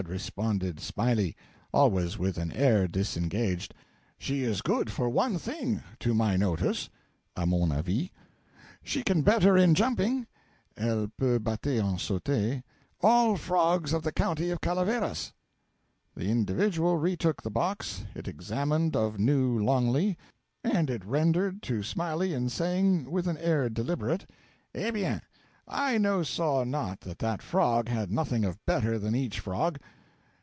[0.07, 1.37] responded Smiley,
[1.71, 3.75] always with an air disengaged,
[4.17, 6.89] 'she is good for one thing, to my notice
[7.35, 8.09] (a mon avis),
[8.81, 10.25] she can better in jumping
[10.75, 12.63] (elle peut batter en sautant)
[13.01, 15.33] all frogs of the county of Calaveras.'
[16.15, 20.15] The individual retook the box, it examined of new longly,
[20.63, 24.25] and it rendered to Smiley in saying with an air deliberate:
[24.73, 25.21] 'Eh bien!
[25.73, 29.79] I no saw not that that frog had nothing of better than each frog.'